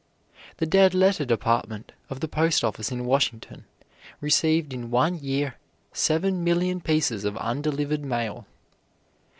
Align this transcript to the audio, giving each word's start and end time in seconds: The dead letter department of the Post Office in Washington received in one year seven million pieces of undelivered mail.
The 0.57 0.65
dead 0.65 0.95
letter 0.95 1.25
department 1.25 1.91
of 2.09 2.21
the 2.21 2.27
Post 2.27 2.63
Office 2.63 2.91
in 2.91 3.05
Washington 3.05 3.65
received 4.19 4.73
in 4.73 4.89
one 4.89 5.19
year 5.19 5.57
seven 5.93 6.43
million 6.43 6.81
pieces 6.81 7.23
of 7.23 7.37
undelivered 7.37 8.01
mail. 8.03 8.47